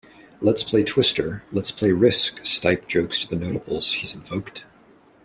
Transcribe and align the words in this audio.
'Let's 0.41 0.63
play 0.63 0.83
Twister, 0.83 1.43
let's 1.51 1.69
play 1.69 1.91
Risk,' 1.91 2.39
Stipe 2.41 2.87
jokes 2.87 3.19
to 3.19 3.27
the 3.27 3.35
notables 3.35 3.91
he's 3.93 4.15
invoked. 4.15 4.65